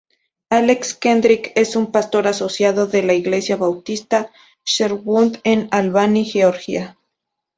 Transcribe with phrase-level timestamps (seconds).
[0.49, 4.31] Alex Kendrick es un pastor asociado de la Iglesia Bautista
[4.65, 6.97] Sherwood en Albany, Georgia.